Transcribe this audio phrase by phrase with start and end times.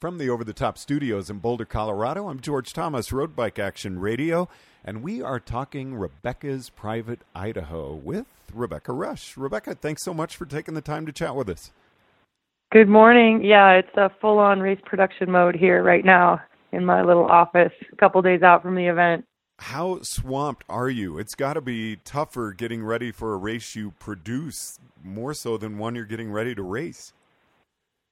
[0.00, 4.00] From the Over the Top studios in Boulder, Colorado, I'm George Thomas, Road Bike Action
[4.00, 4.48] Radio,
[4.82, 9.36] and we are talking Rebecca's Private Idaho with Rebecca Rusch.
[9.36, 11.70] Rebecca, thanks so much for taking the time to chat with us.
[12.72, 13.44] Good morning.
[13.44, 16.40] Yeah, it's a full on race production mode here right now
[16.72, 19.26] in my little office, a couple days out from the event.
[19.58, 21.18] How swamped are you?
[21.18, 25.76] It's got to be tougher getting ready for a race you produce more so than
[25.76, 27.12] one you're getting ready to race.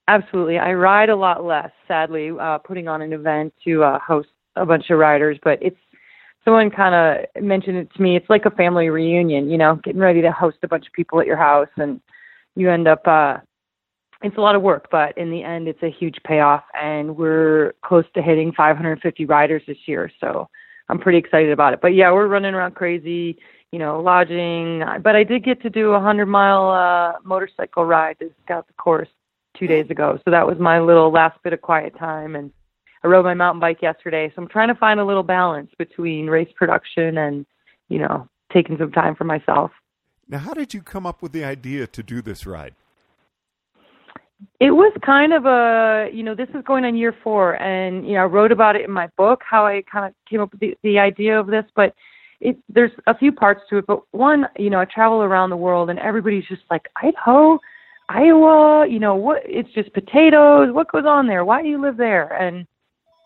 [0.09, 0.59] Absolutely.
[0.59, 4.65] I ride a lot less, sadly, uh, putting on an event to uh, host a
[4.65, 5.77] bunch of riders, but it's
[6.45, 8.17] someone kind of mentioned it to me.
[8.17, 11.21] It's like a family reunion, you know, getting ready to host a bunch of people
[11.21, 12.01] at your house, and
[12.57, 13.07] you end up.
[13.07, 13.39] uh
[14.23, 17.75] it's a lot of work, but in the end, it's a huge payoff, and we're
[17.85, 20.11] close to hitting 550 riders this year.
[20.21, 20.49] So
[20.89, 21.81] I'm pretty excited about it.
[21.81, 23.39] But yeah, we're running around crazy,
[23.71, 24.83] you know, lodging.
[25.05, 28.73] But I did get to do a 100 mile uh, motorcycle ride to scout the
[28.73, 29.09] course
[29.59, 30.19] two days ago.
[30.25, 32.37] So that was my little last bit of quiet time.
[32.37, 32.53] And
[33.03, 34.33] I rode my mountain bike yesterday.
[34.35, 37.47] So I'm trying to find a little balance between race production and,
[37.89, 39.71] you know, taking some time for myself.
[40.29, 42.75] Now, how did you come up with the idea to do this ride?
[44.61, 48.15] It was kind of a, you know, this is going on year four, and you
[48.15, 50.61] know, I wrote about it in my book how I kind of came up with
[50.61, 51.65] the, the idea of this.
[51.75, 51.93] But
[52.41, 53.87] it, there's a few parts to it.
[53.87, 57.59] But one, you know, I travel around the world, and everybody's just like Idaho,
[58.09, 59.43] Iowa, you know, what?
[59.45, 60.73] It's just potatoes.
[60.73, 61.45] What goes on there?
[61.45, 62.33] Why do you live there?
[62.33, 62.67] And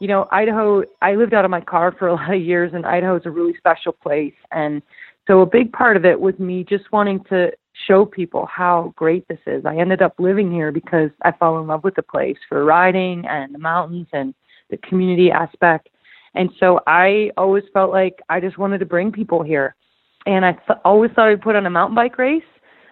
[0.00, 0.82] you know, Idaho.
[1.00, 3.31] I lived out of my car for a lot of years, and Idaho is a
[3.31, 4.34] really special place.
[4.50, 4.82] And
[5.28, 7.53] so a big part of it was me just wanting to
[7.87, 9.65] show people how great this is.
[9.65, 13.25] I ended up living here because I fell in love with the place for riding
[13.26, 14.34] and the mountains and
[14.70, 15.88] the community aspect.
[16.34, 19.75] And so I always felt like I just wanted to bring people here.
[20.26, 22.43] And I th- always thought I'd put on a mountain bike race.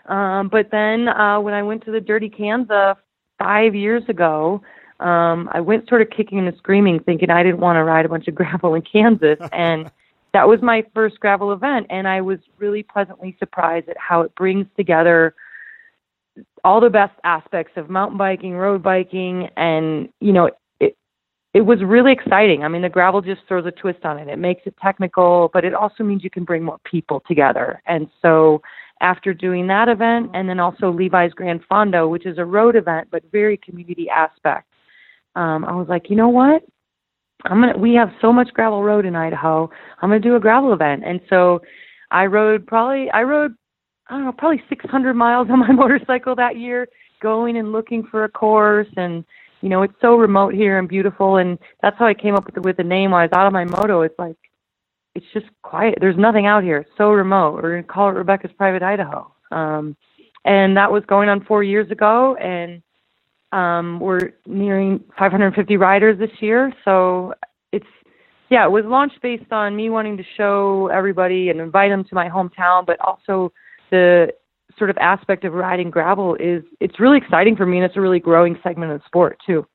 [0.07, 2.97] Um, but then uh, when I went to the Dirty Kanza
[3.39, 4.63] five years ago,
[5.01, 8.09] um, I went sort of kicking and screaming, thinking I didn't want to ride a
[8.09, 9.39] bunch of gravel in Kansas.
[9.53, 9.91] And
[10.33, 14.35] that was my first gravel event and I was really pleasantly surprised at how it
[14.35, 15.35] brings together
[16.65, 20.97] all the best aspects of mountain biking, road biking and you know it
[21.53, 22.63] it was really exciting.
[22.63, 24.29] I mean the gravel just throws a twist on it.
[24.29, 27.83] It makes it technical, but it also means you can bring more people together.
[27.87, 28.63] And so
[29.01, 33.09] after doing that event and then also Levi's Grand Fondo, which is a road event
[33.11, 34.69] but very community aspect.
[35.37, 36.63] Um, I was like, you know what?
[37.45, 39.71] I'm gonna we have so much gravel road in Idaho.
[40.01, 41.03] I'm gonna do a gravel event.
[41.05, 41.63] And so
[42.11, 43.55] I rode probably I rode
[44.09, 46.89] I don't know, probably six hundred miles on my motorcycle that year,
[47.23, 49.25] going and looking for a course and
[49.63, 52.55] you know, it's so remote here and beautiful and that's how I came up with
[52.55, 54.03] the with the name I was out of my moto.
[54.03, 54.37] It's like
[55.15, 55.97] it's just quiet.
[56.01, 56.79] There's nothing out here.
[56.79, 57.55] It's so remote.
[57.55, 59.33] We're gonna call it Rebecca's Private Idaho.
[59.51, 59.97] Um
[60.45, 62.83] and that was going on four years ago and
[63.53, 67.35] um, we're nearing 550 riders this year, so
[67.73, 67.87] it's
[68.49, 72.15] yeah, it was launched based on me wanting to show everybody and invite them to
[72.15, 73.53] my hometown, but also
[73.91, 74.29] the
[74.77, 78.01] sort of aspect of riding gravel is it's really exciting for me, and it's a
[78.01, 79.67] really growing segment of the sport too.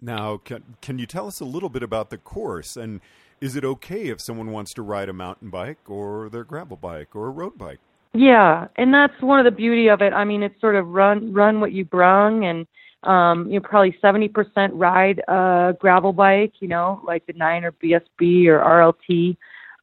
[0.00, 3.00] Now, can can you tell us a little bit about the course and
[3.44, 7.14] is it okay if someone wants to ride a mountain bike or their gravel bike
[7.14, 7.78] or a road bike?
[8.14, 10.14] Yeah, and that's one of the beauty of it.
[10.14, 12.66] I mean, it's sort of run run what you brung and
[13.02, 17.72] um, you know, probably 70% ride a gravel bike, you know, like the Niner or
[17.72, 19.36] BSB or RLT.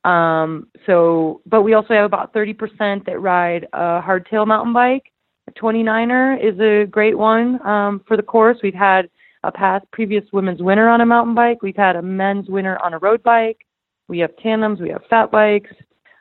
[0.10, 5.12] Um, so, but we also have about 30% that ride a hardtail mountain bike.
[5.48, 8.58] A 29er is a great one um, for the course.
[8.64, 9.08] We've had
[9.44, 11.62] a past previous women's winner on a mountain bike.
[11.62, 13.66] We've had a men's winner on a road bike.
[14.08, 14.80] We have tandems.
[14.80, 15.72] We have fat bikes.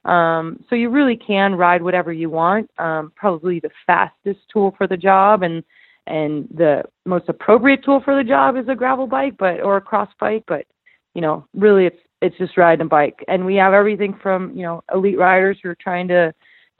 [0.04, 2.70] Um, so you really can ride whatever you want.
[2.78, 5.62] Um, probably the fastest tool for the job and
[6.06, 9.80] and the most appropriate tool for the job is a gravel bike, but or a
[9.80, 10.44] cross bike.
[10.46, 10.66] But
[11.14, 14.62] you know, really, it's it's just riding a bike, and we have everything from you
[14.62, 16.32] know elite riders who are trying to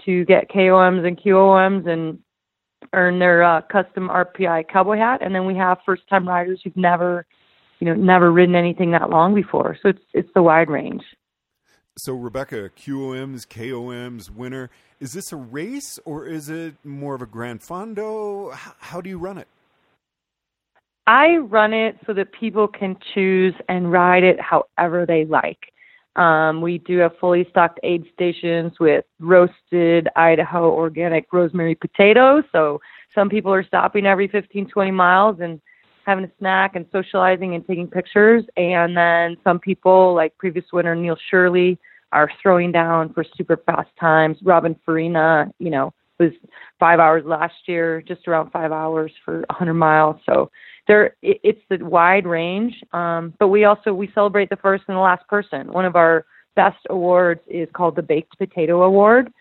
[0.07, 2.19] to get KOMs and QOMs and
[2.93, 6.77] earn their uh, custom RPI cowboy hat, and then we have first time riders who've
[6.77, 7.27] never
[7.79, 9.77] you know never ridden anything that long before.
[9.83, 11.03] So it's it's the wide range.
[11.97, 14.71] So Rebecca, QOMs, KOMs, winner.
[15.01, 18.53] Is this a race or is it more of a grand Fondo?
[18.55, 19.49] How, how do you run it?
[21.07, 25.73] I run it so that people can choose and ride it however they like.
[26.17, 32.45] Um, we do have fully stocked aid stations with roasted Idaho organic rosemary potatoes.
[32.53, 32.81] So
[33.15, 35.61] some people are stopping every 15, 20 miles and
[36.05, 38.45] having a snack and socializing and taking pictures.
[38.57, 41.79] And then some people, like previous winner Neil Shirley,
[42.13, 44.39] are throwing down for super fast times.
[44.43, 46.33] Robin Farina, you know, was
[46.79, 50.17] five hours last year, just around five hours for 100 miles.
[50.27, 50.51] So
[50.91, 52.75] there, it's the wide range.
[52.93, 55.73] Um, but we also we celebrate the first and the last person.
[55.73, 56.27] One of our
[56.57, 59.33] best awards is called the Baked Potato Award,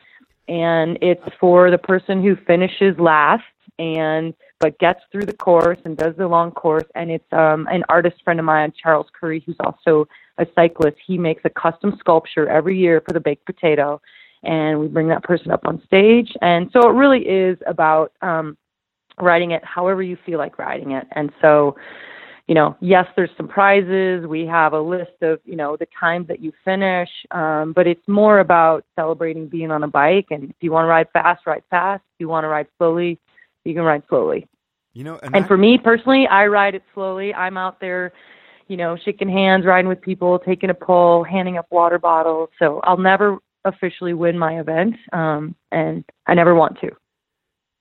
[0.48, 3.44] and it's for the person who finishes last
[3.80, 6.84] and but gets through the course and does the long course.
[6.94, 10.07] And it's um, an artist friend of mine, Charles Curry, who's also
[10.38, 10.98] a cyclist.
[11.04, 14.00] He makes a custom sculpture every year for the baked potato,
[14.44, 16.31] and we bring that person up on stage.
[16.44, 18.56] And so it really is about um,
[19.21, 21.07] riding it however you feel like riding it.
[21.12, 21.75] And so,
[22.48, 24.25] you know, yes, there's some prizes.
[24.25, 28.07] We have a list of, you know, the times that you finish, um, but it's
[28.07, 30.27] more about celebrating being on a bike.
[30.31, 32.01] And if you want to ride fast, ride fast.
[32.16, 33.19] If you want to ride slowly,
[33.66, 34.48] you can ride slowly.
[34.94, 37.33] You know, and, and for me personally, I ride it slowly.
[37.33, 38.12] I'm out there,
[38.68, 42.50] you know, shaking hands, riding with people, taking a pull, handing up water bottles.
[42.57, 46.89] So I'll never officially win my event, um, and I never want to.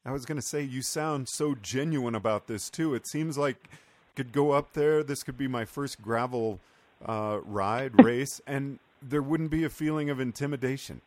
[0.09, 2.95] I was going to say, you sound so genuine about this too.
[2.95, 3.69] It seems like
[4.17, 5.03] could go up there.
[5.03, 6.61] This could be my first gravel
[7.05, 11.03] uh, ride race, and there wouldn't be a feeling of intimidation.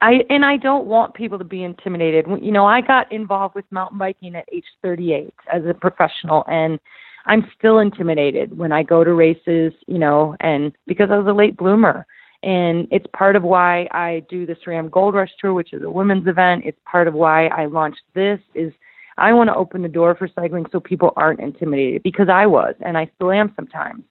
[0.00, 2.26] I and I don't want people to be intimidated.
[2.42, 6.80] You know, I got involved with mountain biking at age 38 as a professional and
[7.26, 11.32] I'm still intimidated when I go to races, you know, and because I was a
[11.32, 12.06] late bloomer.
[12.42, 15.90] And it's part of why I do the SRAM Gold Rusch Tour, which is a
[15.90, 16.62] women's event.
[16.64, 18.72] It's part of why I launched this is
[19.16, 22.74] I want to open the door for cycling so people aren't intimidated because I was
[22.80, 24.04] and I still am sometimes.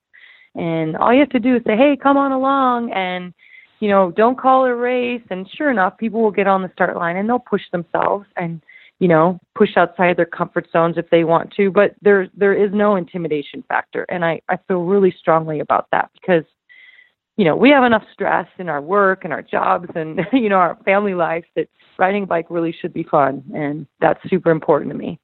[0.56, 3.34] And all you have to do is say, "Hey, come on along," and
[3.80, 5.22] you know, don't call it a race.
[5.30, 8.62] And sure enough, people will get on the start line and they'll push themselves and,
[9.00, 11.72] you know, push outside their comfort zones if they want to.
[11.72, 14.06] But there there is no intimidation factor.
[14.10, 16.44] And I, I feel really strongly about that because,
[17.38, 20.58] you know, we have enough stress in our work and our jobs and, you know,
[20.58, 23.44] our family life that riding a bike really should be fun.
[23.54, 25.20] And that's super important to me.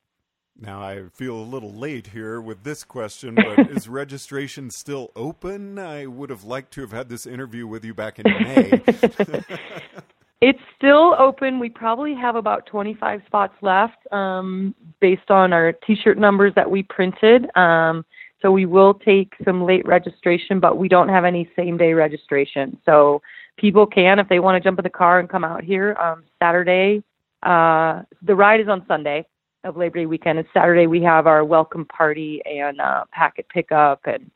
[0.60, 5.80] Now, I feel a little late here with this question, but is registration still open?
[5.80, 8.82] I would have liked to have had this interview with you back in May.
[10.42, 11.58] it's still open.
[11.58, 16.70] We probably have about 25 spots left um, based on our t shirt numbers that
[16.70, 17.50] we printed.
[17.58, 18.06] Um,
[18.44, 22.78] so we will take some late registration, but we don't have any same day registration.
[22.86, 23.22] So
[23.58, 26.26] people can, if they want to jump in the car and come out here um,
[26.40, 27.02] Saturday.
[27.42, 29.26] Uh, the ride is on Sunday
[29.64, 30.40] of Labor Day weekend.
[30.40, 34.30] And Saturday we have our welcome party and uh, packet pickup, and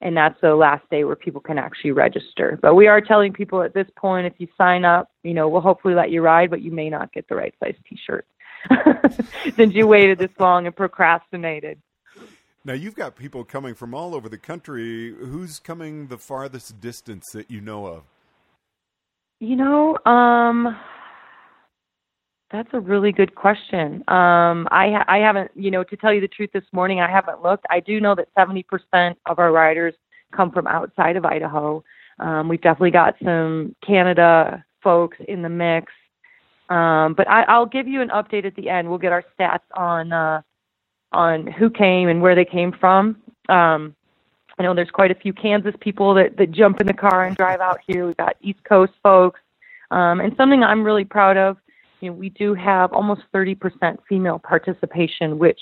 [0.00, 2.58] and that's the last day where people can actually register.
[2.62, 5.60] But we are telling people at this point, if you sign up, you know, we'll
[5.60, 8.26] hopefully let you ride, but you may not get the right size T-shirt
[9.56, 11.78] since you waited this long and procrastinated.
[12.64, 15.14] Now you've got people coming from all over the country.
[15.14, 18.02] Who's coming the farthest distance that you know of?
[19.40, 20.76] You know, um,
[22.50, 24.02] that's a really good question.
[24.08, 27.42] Um, I I haven't, you know, to tell you the truth, this morning I haven't
[27.42, 27.64] looked.
[27.70, 29.94] I do know that 70% of our riders
[30.36, 31.82] come from outside of Idaho.
[32.18, 35.92] Um, we've definitely got some Canada folks in the mix.
[36.68, 38.88] Um, but I, I'll give you an update at the end.
[38.88, 40.42] We'll get our stats on uh,
[41.12, 43.16] on who came and where they came from.
[43.48, 43.94] Um,
[44.58, 47.36] I know there's quite a few Kansas people that, that jump in the car and
[47.36, 48.06] drive out here.
[48.06, 49.40] We've got East Coast folks.
[49.90, 51.56] Um, and something I'm really proud of
[52.00, 55.60] you know, we do have almost 30% female participation, which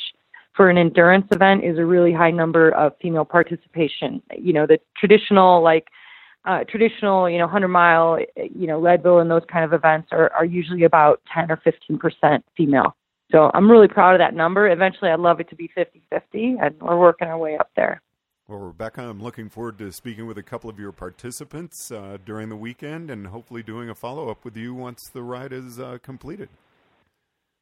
[0.54, 4.22] for an endurance event is a really high number of female participation.
[4.36, 5.88] You know, the traditional like
[6.44, 10.32] uh, traditional, you know, 100 mile, you know, Leadville and those kind of events are,
[10.32, 12.96] are usually about 10 or 15% female.
[13.30, 14.68] So I'm really proud of that number.
[14.68, 18.00] Eventually, I'd love it to be 50 50, and we're working our way up there.
[18.48, 22.48] Well, Rebecca, I'm looking forward to speaking with a couple of your participants uh, during
[22.48, 25.98] the weekend and hopefully doing a follow up with you once the ride is uh,
[26.02, 26.48] completed.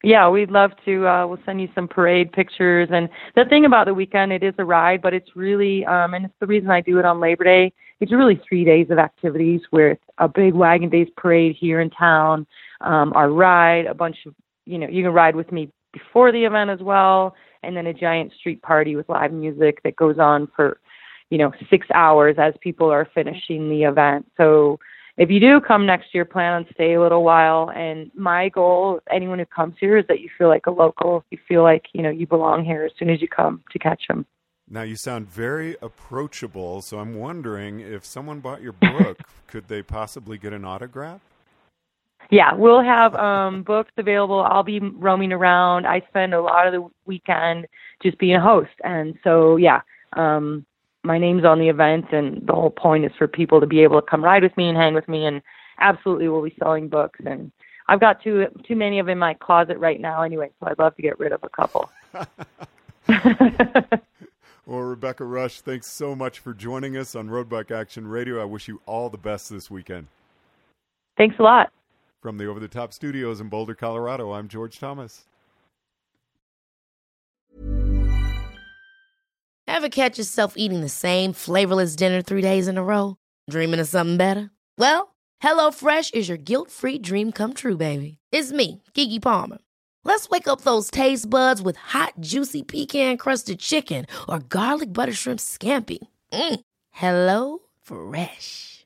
[0.03, 1.07] Yeah, we'd love to.
[1.07, 2.87] Uh, we'll send you some parade pictures.
[2.91, 6.25] And the thing about the weekend, it is a ride, but it's really, um, and
[6.25, 7.73] it's the reason I do it on Labor Day.
[7.99, 12.45] It's really three days of activities with a big Wagon Days parade here in town,
[12.81, 14.35] um, our ride, a bunch of,
[14.67, 17.93] you know, you can ride with me before the event as well, and then a
[17.93, 20.79] giant street party with live music that goes on for,
[21.29, 24.25] you know, six hours as people are finishing the event.
[24.37, 24.79] So
[25.17, 27.71] if you do come next year, plan on stay a little while.
[27.71, 31.25] And my goal, anyone who comes here, is that you feel like a local.
[31.31, 34.25] You feel like you know you belong here as soon as you come to Ketchum.
[34.69, 39.81] Now you sound very approachable, so I'm wondering if someone bought your book, could they
[39.81, 41.21] possibly get an autograph?
[42.29, 44.41] Yeah, we'll have um, books available.
[44.41, 45.87] I'll be roaming around.
[45.87, 47.67] I spend a lot of the weekend
[48.03, 49.81] just being a host, and so yeah,
[50.13, 50.65] um,
[51.03, 54.01] my name's on the event, and the whole point is for people to be able
[54.01, 55.41] to come ride with me and hang with me, and
[55.79, 57.19] absolutely we'll be selling books.
[57.25, 57.51] And
[57.87, 60.49] I've got too too many of them in my closet right now, anyway.
[60.59, 61.89] So I'd love to get rid of a couple.
[64.65, 68.41] well, Rebecca Rusch, thanks so much for joining us on Road Bike Action Radio.
[68.41, 70.07] I wish you all the best this weekend.
[71.15, 71.71] Thanks a lot.
[72.21, 75.25] From the Over the Top Studios in Boulder, Colorado, I'm George Thomas.
[79.67, 83.17] Ever catch yourself eating the same flavorless dinner three days in a row?
[83.49, 84.49] Dreaming of something better?
[84.79, 88.17] Well, HelloFresh is your guilt free dream come true, baby.
[88.31, 89.59] It's me, Keke Palmer.
[90.03, 95.13] Let's wake up those taste buds with hot, juicy pecan crusted chicken or garlic butter
[95.13, 95.99] shrimp scampi.
[96.33, 96.61] Mm.
[96.91, 98.85] Hello Fresh.